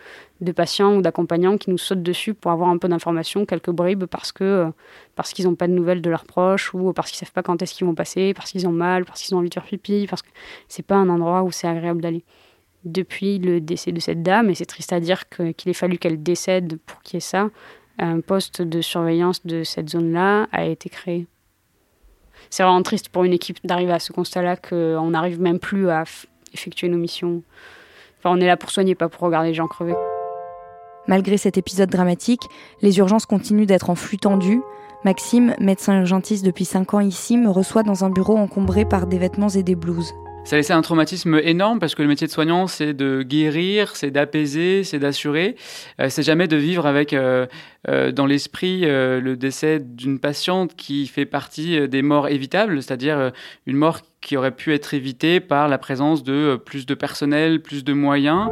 de 0.41 0.53
patients 0.53 0.97
ou 0.97 1.03
d'accompagnants 1.03 1.57
qui 1.57 1.71
nous 1.71 1.79
sautent 1.79 2.03
dessus 2.03 2.35
pour 2.35 2.51
avoir 2.51 2.69
un 2.69 2.79
peu 2.79 2.89
d'informations, 2.89 3.47
quelques 3.47 3.71
bribes, 3.71 4.05
parce 4.05 4.33
euh, 4.43 4.71
parce 5.17 5.33
qu'ils 5.33 5.47
n'ont 5.47 5.55
pas 5.55 5.69
de 5.69 5.73
nouvelles 5.73 6.03
de 6.03 6.11
leurs 6.11 6.25
proches 6.25 6.75
ou 6.75 6.93
parce 6.93 7.11
qu'ils 7.11 7.19
savent 7.19 7.33
pas 7.33 7.43
quand 7.43 7.63
est-ce 7.63 7.75
qu'ils 7.75 7.87
vont 7.87 7.95
passer, 7.95 8.35
parce 8.35 8.51
qu'ils 8.51 8.67
ont 8.69 8.73
mal, 8.73 9.05
parce 9.05 9.23
qu'ils 9.23 9.35
ont 9.35 9.39
envie 9.39 9.49
de 9.49 9.55
faire 9.55 9.65
pipi, 9.65 10.07
parce 10.09 10.23
que 10.23 10.29
c'est 10.69 10.85
pas 10.85 10.97
un 10.97 11.09
endroit 11.09 11.43
où 11.43 11.51
c'est 11.51 11.67
agréable 11.67 12.01
d'aller. 12.01 12.25
Depuis 12.85 13.39
le 13.39 13.61
décès 13.61 13.93
de 13.93 14.01
cette 14.01 14.23
dame, 14.23 14.51
et 14.51 14.55
c'est 14.55 14.65
triste 14.65 14.93
à 14.93 15.01
dire 15.01 15.29
qu'il 15.29 15.69
ait 15.69 15.75
fallu 15.75 15.99
qu'elle 15.99 16.23
décède 16.23 16.79
pour 16.87 17.03
qu'il 17.03 17.17
y 17.17 17.19
ait 17.19 17.21
ça, 17.21 17.51
un 17.99 18.21
poste 18.21 18.63
de 18.63 18.81
surveillance 18.81 19.45
de 19.47 19.65
cette 19.65 19.91
zone-là 19.91 20.49
a 20.53 20.65
été 20.65 20.89
créé 20.89 21.27
c'est 22.49 22.63
vraiment 22.63 22.83
triste 22.83 23.09
pour 23.09 23.25
une 23.25 23.33
équipe 23.33 23.59
d'arriver 23.65 23.93
à 23.93 23.99
ce 23.99 24.13
constat-là 24.13 24.57
qu'on 24.57 25.11
n'arrive 25.11 25.41
même 25.41 25.59
plus 25.59 25.89
à 25.89 26.05
effectuer 26.53 26.89
nos 26.89 26.97
missions. 26.97 27.43
Enfin, 28.19 28.37
on 28.37 28.41
est 28.41 28.47
là 28.47 28.57
pour 28.57 28.71
soigner, 28.71 28.95
pas 28.95 29.09
pour 29.09 29.23
regarder 29.23 29.49
les 29.49 29.55
gens 29.55 29.69
crever. 29.69 29.95
Malgré 31.07 31.37
cet 31.37 31.59
épisode 31.59 31.91
dramatique, 31.91 32.43
les 32.83 32.99
urgences 32.99 33.27
continuent 33.27 33.67
d'être 33.67 33.89
en 33.89 33.95
flux 33.95 34.19
tendu. 34.19 34.61
Maxime, 35.05 35.55
médecin 35.59 35.99
urgentiste 35.99 36.45
depuis 36.45 36.65
5 36.65 36.95
ans 36.95 37.01
ici, 37.01 37.39
me 37.39 37.49
reçoit 37.49 37.83
dans 37.83 38.05
un 38.05 38.11
bureau 38.11 38.37
encombré 38.37 38.85
par 38.85 39.07
des 39.07 39.19
vêtements 39.19 39.49
et 39.49 39.63
des 39.63 39.77
blouses. 39.77 40.13
Ça 40.45 40.57
a 40.57 40.59
laissé 40.59 40.73
un 40.73 40.81
traumatisme 40.81 41.39
énorme 41.45 41.79
parce 41.79 41.95
que 41.95 42.03
le 42.03 42.09
métier 42.09 42.27
de 42.27 42.33
soignant, 42.33 42.67
c'est 42.67 42.93
de 42.93 43.23
guérir, 43.23 43.95
c'est 43.95 44.11
d'apaiser, 44.11 44.85
c'est 44.85 44.99
d'assurer. 44.99 45.55
Euh, 46.01 46.09
c'est 46.09 46.23
jamais 46.23 46.49
de 46.49 46.57
vivre 46.57 46.87
avec 46.87 47.13
euh, 47.13 47.47
euh, 47.89 48.11
dans 48.11 48.27
l'esprit 48.27 48.81
le 48.81 49.35
décès 49.37 49.79
d'une 49.81 50.19
patiente 50.19 50.75
qui 50.75 51.07
fait 51.07 51.27
partie 51.27 51.89
des 51.89 52.03
morts 52.03 52.29
évitables, 52.29 52.83
c'est-à-dire 52.83 53.33
une 53.67 53.77
mort 53.77 54.01
qui 54.21 54.37
aurait 54.37 54.51
pu 54.55 54.75
être 54.75 54.95
évitée 54.95 55.41
par 55.41 55.69
la 55.69 55.79
présence 55.79 56.25
de 56.25 56.61
plus 56.65 56.87
de 56.87 56.95
personnel, 56.95 57.63
plus 57.63 57.85
de 57.85 57.93
moyens. 57.93 58.51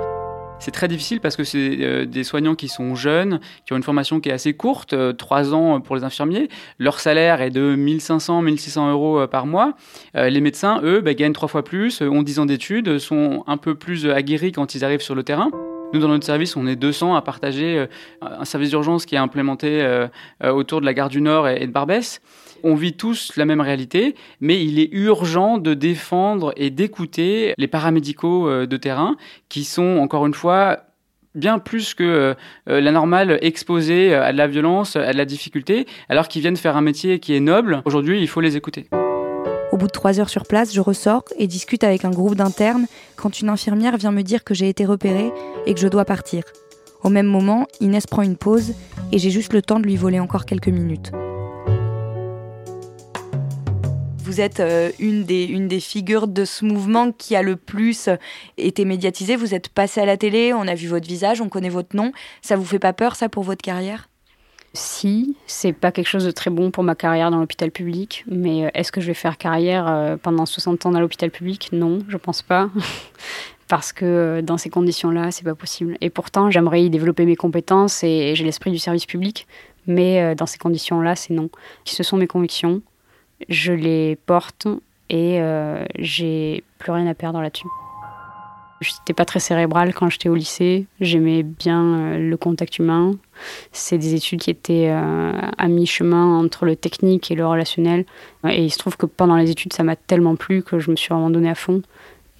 C'est 0.59 0.73
très 0.73 0.88
difficile 0.88 1.21
parce 1.21 1.37
que 1.37 1.45
c'est 1.45 1.79
euh, 1.81 2.05
des 2.05 2.25
soignants 2.25 2.55
qui 2.55 2.69
sont 2.69 2.95
jeunes, 2.95 3.41
qui 3.65 3.73
ont 3.73 3.77
une 3.77 3.83
formation 3.83 4.21
qui 4.21 4.29
est 4.29 4.33
assez 4.33 4.55
courte, 4.55 4.93
euh, 4.93 5.12
trois 5.12 5.55
ans 5.55 5.81
pour 5.81 5.95
les 5.97 6.05
infirmiers. 6.05 6.49
Leur 6.79 6.99
salaire 7.00 7.41
est 7.41 7.50
de 7.50 7.77
1500, 7.77 8.43
1600 8.43 8.91
euros 8.91 9.27
par 9.29 9.47
mois. 9.47 9.75
Euh, 10.17 10.29
les 10.29 10.41
médecins, 10.41 10.81
eux, 10.83 11.00
bah, 11.00 11.15
gagnent 11.15 11.33
trois 11.33 11.49
fois 11.49 11.62
plus, 11.62 12.03
ont 12.03 12.23
10 12.23 12.41
ans 12.41 12.47
d'études, 12.47 12.99
sont 12.99 13.45
un 13.47 13.57
peu 13.57 13.75
plus 13.75 14.09
aguerris 14.11 14.53
quand 14.53 14.75
ils 14.75 14.85
arrivent 14.85 15.00
sur 15.00 15.15
le 15.15 15.23
terrain. 15.23 15.50
Nous, 15.92 16.00
dans 16.00 16.09
notre 16.09 16.26
service, 16.26 16.57
on 16.57 16.66
est 16.66 16.76
200 16.76 17.14
à 17.14 17.23
partager 17.23 17.87
un 18.21 18.45
service 18.45 18.71
d'urgence 18.71 19.07
qui 19.07 19.14
est 19.14 19.18
implémenté 19.18 20.07
autour 20.45 20.80
de 20.80 20.87
la 20.87 20.92
gare 20.92 21.09
du 21.09 21.21
Nord 21.21 21.49
et 21.49 21.66
de 21.66 21.73
Barbès. 21.73 22.21
On 22.62 22.75
vit 22.75 22.95
tous 22.95 23.37
la 23.37 23.45
même 23.45 23.61
réalité, 23.61 24.14
mais 24.40 24.64
il 24.64 24.78
est 24.78 24.88
urgent 24.92 25.59
de 25.59 25.75
défendre 25.75 26.52
et 26.57 26.71
d'écouter 26.71 27.54
les 27.57 27.68
paramédicaux 27.68 28.49
euh, 28.49 28.66
de 28.66 28.76
terrain 28.76 29.16
qui 29.49 29.64
sont, 29.64 29.99
encore 29.99 30.26
une 30.26 30.35
fois, 30.35 30.80
bien 31.35 31.59
plus 31.59 31.95
que 31.95 32.02
euh, 32.02 32.35
euh, 32.68 32.80
la 32.80 32.90
normale 32.90 33.38
exposés 33.42 34.14
à 34.14 34.33
de 34.33 34.38
la 34.38 34.49
violence, 34.49 34.97
à 34.97 35.12
de 35.12 35.18
la 35.18 35.25
difficulté, 35.25 35.87
alors 36.09 36.28
qu'ils 36.28 36.42
viennent 36.42 36.57
faire 36.57 36.76
un 36.76 36.83
métier 36.83 37.21
qui 37.21 37.35
est 37.35 37.40
noble. 37.40 37.83
Aujourd'hui, 37.85 38.21
il 38.21 38.28
faut 38.28 38.40
les 38.40 38.57
écouter. 38.57 38.88
Au 39.79 39.83
bout 39.83 39.87
de 39.87 39.93
trois 39.93 40.19
heures 40.19 40.29
sur 40.29 40.45
place, 40.45 40.75
je 40.75 40.81
ressors 40.81 41.23
et 41.37 41.47
discute 41.47 41.85
avec 41.85 42.05
un 42.05 42.11
groupe 42.11 42.35
d'internes 42.35 42.89
quand 43.15 43.39
une 43.39 43.49
infirmière 43.49 43.97
vient 43.97 44.11
me 44.11 44.23
dire 44.23 44.43
que 44.43 44.53
j'ai 44.53 44.69
été 44.69 44.85
repérée 44.85 45.33
et 45.67 45.75
que 45.75 45.79
je 45.79 45.87
dois 45.87 46.05
partir. 46.05 46.43
Au 47.05 47.11
même 47.11 47.29
moment, 47.29 47.69
Inès 47.79 48.05
prend 48.09 48.23
une 48.23 48.37
pause 48.37 48.75
et 49.13 49.21
j'ai 49.21 49.31
juste 49.31 49.53
le 49.53 49.63
temps 49.63 49.79
de 49.79 49.85
lui 49.85 49.95
voler 49.95 50.19
encore 50.19 50.47
quelques 50.47 50.67
minutes 50.67 51.13
vous 54.25 54.43
êtes 54.43 54.61
euh, 54.61 54.91
une, 54.99 55.25
des, 55.25 55.45
une 55.45 55.69
des 55.69 55.81
figures 55.81 56.29
de 56.29 56.45
ce 56.45 56.65
mouvement 56.65 57.13
qui 57.13 57.35
a 57.35 57.41
le 57.41 57.57
plus 57.57 58.11
été 58.59 58.85
médiatisé. 58.85 59.37
Vous 59.37 59.55
êtes 59.55 59.71
passé 59.71 60.03
à 60.03 60.05
la 60.05 60.19
télé, 60.19 60.53
on 60.53 60.69
a 60.69 60.75
vu 60.75 60.87
votre 60.87 61.09
visage, 61.09 61.41
on 61.41 61.49
connaît 61.49 61.71
votre 61.71 61.97
nom. 61.97 62.13
Ça 62.43 62.55
vous 62.55 62.67
fait 62.67 62.79
pas 62.79 62.93
peur, 62.93 63.17
ça, 63.17 63.31
pour 63.31 63.43
votre 63.43 63.63
carrière? 63.63 64.08
Si, 64.79 65.37
c'est 65.47 65.73
pas 65.73 65.93
quelque 65.93 66.07
chose 66.07 66.25
de 66.25 66.31
très 66.31 66.51
bon 66.51 66.71
pour 66.71 66.85
ma 66.85 66.95
carrière 66.95 67.31
dans 67.31 67.39
l'hôpital 67.39 67.71
public, 67.71 68.25
mais 68.27 68.67
euh, 68.67 68.71
est-ce 68.75 68.93
que 68.93 69.01
je 69.01 69.07
vais 69.09 69.15
faire 69.15 69.39
carrière 69.39 69.87
euh, 69.89 70.17
pendant 70.17 70.47
60 70.47 70.87
ans 70.87 70.91
dans 70.91 71.01
l'hôpital 71.01 71.31
public? 71.31 71.69
Non, 71.73 71.99
je 72.09 72.17
pense 72.17 72.43
pas. 72.43 72.71
Parce 73.69 73.93
que 73.93 74.41
dans 74.41 74.57
ces 74.57 74.71
conditions-là, 74.71 75.31
c'est 75.31 75.45
pas 75.45 75.55
possible. 75.55 75.99
Et 76.01 76.09
pourtant, 76.09 76.51
j'aimerais 76.51 76.83
y 76.85 76.91
développer 76.91 77.27
mes 77.27 77.37
compétences 77.37 78.03
et 78.03 78.35
j'ai 78.35 78.45
l'esprit 78.45 78.71
du 78.71 78.79
service 78.79 79.05
public, 79.05 79.47
mais 79.87 80.35
dans 80.35 80.47
ces 80.47 80.57
conditions-là, 80.57 81.17
c'est 81.17 81.35
non. 81.35 81.51
Ce 81.85 82.03
sont 82.03 82.17
mes 82.17 82.27
convictions, 82.27 82.81
je 83.49 83.73
les 83.73 84.17
porte 84.17 84.67
et 85.11 85.41
euh, 85.41 85.85
j'ai 85.99 86.65
plus 86.79 86.93
rien 86.93 87.07
à 87.07 87.15
perdre 87.15 87.41
là-dessus. 87.41 87.69
Je 88.81 88.93
n'étais 88.93 89.13
pas 89.13 89.25
très 89.25 89.41
cérébrale 89.41 89.93
quand 89.93 90.09
j'étais 90.09 90.29
au 90.29 90.35
lycée. 90.35 90.87
J'aimais 91.01 91.43
bien 91.43 91.83
euh, 91.83 92.19
le 92.19 92.37
contact 92.37 92.79
humain. 92.79 93.13
C'est 93.73 93.99
des 93.99 94.15
études 94.15 94.41
qui 94.41 94.51
étaient 94.51 94.89
euh, 94.91 95.33
à 95.59 95.69
mi-chemin 95.69 96.39
entre 96.39 96.65
le 96.65 96.77
technique 96.77 97.31
et 97.31 97.35
le 97.35 97.47
relationnel. 97.47 98.05
Et 98.49 98.65
il 98.65 98.71
se 98.71 98.79
trouve 98.79 98.97
que 98.97 99.07
pendant 99.07 99.37
les 99.37 99.51
études, 99.51 99.73
ça 99.73 99.83
m'a 99.83 99.97
tellement 99.97 100.37
plu 100.37 100.63
que 100.63 100.79
je 100.79 100.91
me 100.91 100.97
suis 100.97 101.09
vraiment 101.09 101.31
donnée 101.31 101.51
à 101.51 101.57
fond. 101.57 101.83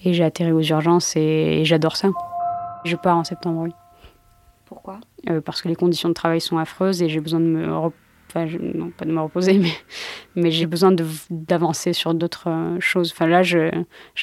Et 0.05 0.13
j'ai 0.13 0.23
atterri 0.23 0.53
aux 0.53 0.63
urgences 0.63 1.17
et, 1.17 1.63
j'adore 1.65 1.97
ça. 1.97 2.09
Je 2.85 2.95
pars 2.95 3.17
en 3.17 3.25
septembre, 3.25 3.63
oui. 3.63 3.71
Pourquoi? 4.65 5.01
Parce 5.45 5.61
que 5.61 5.69
les 5.69 5.75
conditions 5.75 6.09
de 6.09 6.15
travail 6.15 6.41
sont 6.41 6.59
affreuses 6.59 7.03
et 7.03 7.09
j'ai 7.09 7.21
besoin 7.21 7.41
de 7.41 7.47
me 7.47 7.67
Enfin, 8.29 8.47
non, 8.61 8.91
pas 8.91 9.07
de 9.07 9.13
me 9.13 9.21
reposer, 9.21 9.59
mais, 9.59 9.73
mais 10.37 10.51
j'ai 10.51 10.67
besoin 10.67 10.95
d'avancer 11.31 11.93
sur 11.93 12.15
d'autres 12.15 12.49
euh, 12.49 12.81
choses. 12.81 13.13
Enfin, 13.13 13.27
là, 13.27 13.43
j'ai 13.43 13.71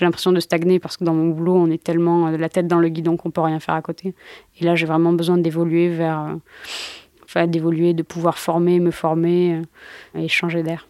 l'impression 0.01 0.31
de 0.31 0.39
stagner 0.39 0.79
parce 0.79 0.97
que 0.97 1.03
dans 1.03 1.13
mon 1.13 1.29
boulot, 1.29 1.55
on 1.55 1.69
est 1.69 1.83
tellement 1.83 2.27
euh, 2.27 2.37
la 2.37 2.49
tête 2.49 2.67
dans 2.67 2.79
le 2.79 2.89
guidon 2.89 3.17
qu'on 3.17 3.31
peut 3.31 3.41
rien 3.41 3.59
faire 3.59 3.75
à 3.75 3.81
côté. 3.81 4.13
Et 4.59 4.65
là, 4.65 4.75
j'ai 4.75 4.85
vraiment 4.85 5.13
besoin 5.13 5.37
d'évoluer 5.37 5.89
vers. 5.89 6.19
Euh, 6.19 6.35
enfin, 7.23 7.47
d'évoluer, 7.47 7.93
de 7.93 8.03
pouvoir 8.03 8.37
former, 8.37 8.79
me 8.79 8.91
former 8.91 9.61
et 10.13 10.27
changer 10.27 10.61
d'air. 10.61 10.87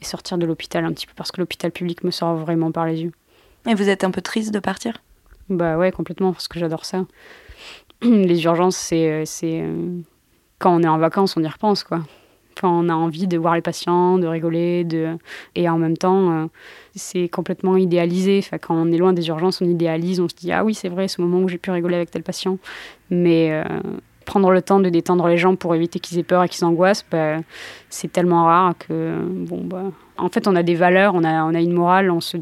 Et 0.00 0.04
sortir 0.04 0.38
de 0.38 0.46
l'hôpital 0.46 0.84
un 0.84 0.92
petit 0.92 1.06
peu 1.06 1.12
parce 1.16 1.32
que 1.32 1.40
l'hôpital 1.40 1.72
public 1.72 2.04
me 2.04 2.10
sort 2.10 2.36
vraiment 2.36 2.70
par 2.70 2.86
les 2.86 3.02
yeux. 3.02 3.12
Et 3.66 3.74
vous 3.74 3.88
êtes 3.88 4.04
un 4.04 4.12
peu 4.12 4.20
triste 4.20 4.54
de 4.54 4.60
partir? 4.60 5.02
Bah 5.48 5.76
ouais, 5.76 5.90
complètement, 5.90 6.32
parce 6.32 6.46
que 6.46 6.58
j'adore 6.58 6.84
ça. 6.84 7.04
Les 8.02 8.44
urgences, 8.44 8.76
c'est. 8.76 9.64
Quand 10.58 10.76
on 10.76 10.82
est 10.82 10.88
en 10.88 10.98
vacances, 10.98 11.36
on 11.36 11.42
y 11.42 11.48
repense, 11.48 11.82
quoi 11.82 12.02
on 12.66 12.88
a 12.88 12.94
envie 12.94 13.26
de 13.26 13.38
voir 13.38 13.54
les 13.54 13.62
patients, 13.62 14.18
de 14.18 14.26
rigoler, 14.26 14.84
de... 14.84 15.16
et 15.54 15.68
en 15.68 15.78
même 15.78 15.96
temps, 15.96 16.30
euh, 16.30 16.46
c'est 16.94 17.28
complètement 17.28 17.76
idéalisé. 17.76 18.38
Enfin, 18.38 18.58
quand 18.58 18.74
on 18.74 18.90
est 18.92 18.98
loin 18.98 19.12
des 19.12 19.28
urgences, 19.28 19.60
on 19.60 19.66
idéalise, 19.66 20.20
on 20.20 20.28
se 20.28 20.34
dit 20.34 20.52
ah 20.52 20.64
oui 20.64 20.74
c'est 20.74 20.88
vrai, 20.88 21.08
ce 21.08 21.20
moment 21.20 21.40
où 21.40 21.48
j'ai 21.48 21.58
pu 21.58 21.70
rigoler 21.70 21.96
avec 21.96 22.10
tel 22.10 22.22
patient. 22.22 22.58
Mais 23.10 23.50
euh, 23.52 23.64
prendre 24.28 24.50
le 24.50 24.60
temps 24.60 24.78
de 24.78 24.90
détendre 24.90 25.26
les 25.26 25.38
gens 25.38 25.56
pour 25.56 25.74
éviter 25.74 26.00
qu'ils 26.00 26.18
aient 26.18 26.22
peur 26.22 26.44
et 26.44 26.48
qu'ils 26.50 26.66
angoissent, 26.66 27.04
bah, 27.10 27.38
c'est 27.88 28.12
tellement 28.12 28.44
rare 28.44 28.74
que 28.78 29.16
bon 29.26 29.64
bah, 29.64 29.84
en 30.18 30.28
fait 30.28 30.46
on 30.46 30.54
a 30.54 30.62
des 30.62 30.74
valeurs, 30.74 31.14
on 31.14 31.24
a 31.24 31.44
on 31.44 31.54
a 31.54 31.60
une 31.60 31.72
morale, 31.72 32.10
on 32.10 32.20
se 32.20 32.36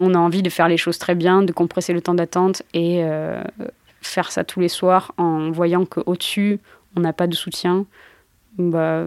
on 0.00 0.14
a 0.14 0.18
envie 0.18 0.42
de 0.42 0.50
faire 0.50 0.68
les 0.68 0.76
choses 0.76 0.98
très 0.98 1.14
bien, 1.14 1.42
de 1.42 1.50
compresser 1.50 1.94
le 1.94 2.02
temps 2.02 2.12
d'attente 2.12 2.62
et 2.74 3.02
euh, 3.04 3.42
faire 4.02 4.30
ça 4.30 4.44
tous 4.44 4.60
les 4.60 4.68
soirs 4.68 5.12
en 5.16 5.50
voyant 5.50 5.86
qu'au 5.86 6.14
dessus 6.14 6.60
on 6.94 7.00
n'a 7.00 7.14
pas 7.14 7.26
de 7.26 7.34
soutien 7.34 7.86
bah, 8.56 9.06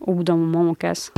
au 0.00 0.14
bout 0.14 0.24
d'un 0.24 0.36
moment, 0.36 0.62
on 0.62 0.74
casse. 0.74 1.12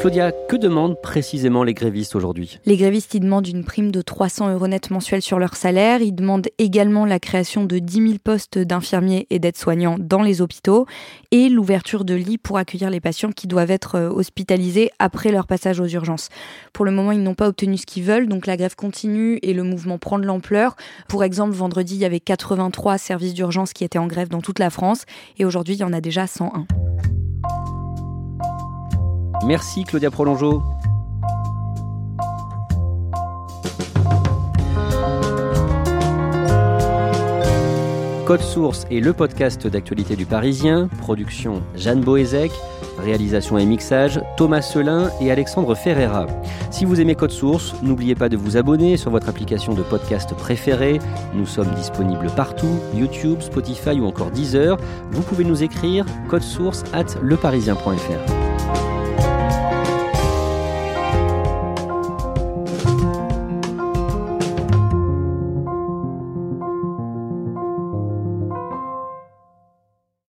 Claudia, 0.00 0.32
que 0.32 0.56
demandent 0.56 0.98
précisément 1.02 1.62
les 1.62 1.74
grévistes 1.74 2.16
aujourd'hui? 2.16 2.58
Les 2.64 2.78
grévistes, 2.78 3.12
ils 3.12 3.20
demandent 3.20 3.46
une 3.46 3.64
prime 3.64 3.90
de 3.90 4.00
300 4.00 4.50
euros 4.50 4.66
net 4.66 4.90
mensuels 4.90 5.20
sur 5.20 5.38
leur 5.38 5.56
salaire. 5.56 6.00
Ils 6.00 6.14
demandent 6.14 6.48
également 6.56 7.04
la 7.04 7.20
création 7.20 7.66
de 7.66 7.78
10 7.78 8.08
000 8.08 8.14
postes 8.24 8.58
d'infirmiers 8.58 9.26
et 9.28 9.38
d'aides-soignants 9.38 9.98
dans 10.00 10.22
les 10.22 10.40
hôpitaux 10.40 10.86
et 11.32 11.50
l'ouverture 11.50 12.06
de 12.06 12.14
lits 12.14 12.38
pour 12.38 12.56
accueillir 12.56 12.88
les 12.88 13.00
patients 13.00 13.30
qui 13.30 13.46
doivent 13.46 13.70
être 13.70 13.96
euh, 13.96 14.08
hospitalisés 14.08 14.88
après 14.98 15.32
leur 15.32 15.46
passage 15.46 15.80
aux 15.80 15.88
urgences. 15.88 16.30
Pour 16.72 16.86
le 16.86 16.92
moment, 16.92 17.12
ils 17.12 17.22
n'ont 17.22 17.34
pas 17.34 17.48
obtenu 17.48 17.76
ce 17.76 17.84
qu'ils 17.84 18.04
veulent, 18.04 18.26
donc 18.26 18.46
la 18.46 18.56
grève 18.56 18.76
continue 18.76 19.38
et 19.42 19.52
le 19.52 19.64
mouvement 19.64 19.98
prend 19.98 20.18
de 20.18 20.24
l'ampleur. 20.24 20.76
Pour 21.08 21.24
exemple, 21.24 21.52
vendredi, 21.52 21.96
il 21.96 22.00
y 22.00 22.06
avait 22.06 22.20
83 22.20 22.96
services 22.96 23.34
d'urgence 23.34 23.74
qui 23.74 23.84
étaient 23.84 23.98
en 23.98 24.06
grève 24.06 24.30
dans 24.30 24.40
toute 24.40 24.60
la 24.60 24.70
France 24.70 25.04
et 25.38 25.44
aujourd'hui, 25.44 25.74
il 25.74 25.80
y 25.80 25.84
en 25.84 25.92
a 25.92 26.00
déjà 26.00 26.26
101. 26.26 26.66
Merci 29.44 29.84
Claudia 29.84 30.10
Prolongeau. 30.10 30.62
Code 38.26 38.42
Source 38.42 38.86
est 38.92 39.00
le 39.00 39.12
podcast 39.12 39.66
d'actualité 39.66 40.14
du 40.14 40.24
Parisien, 40.24 40.88
production 40.98 41.64
Jeanne 41.74 42.00
Boézek, 42.00 42.52
réalisation 43.02 43.58
et 43.58 43.66
mixage 43.66 44.20
Thomas 44.36 44.62
Selin 44.62 45.10
et 45.20 45.32
Alexandre 45.32 45.74
Ferreira. 45.74 46.28
Si 46.70 46.84
vous 46.84 47.00
aimez 47.00 47.16
Code 47.16 47.32
Source, 47.32 47.74
n'oubliez 47.82 48.14
pas 48.14 48.28
de 48.28 48.36
vous 48.36 48.56
abonner 48.56 48.96
sur 48.96 49.10
votre 49.10 49.28
application 49.28 49.74
de 49.74 49.82
podcast 49.82 50.32
préférée. 50.36 51.00
Nous 51.34 51.46
sommes 51.46 51.74
disponibles 51.74 52.30
partout, 52.36 52.78
YouTube, 52.94 53.40
Spotify 53.40 53.98
ou 53.98 54.06
encore 54.06 54.30
Deezer. 54.30 54.76
Vous 55.10 55.22
pouvez 55.22 55.42
nous 55.42 55.64
écrire 55.64 56.06
source 56.40 56.84
at 56.92 57.20
leparisien.fr. 57.20 58.39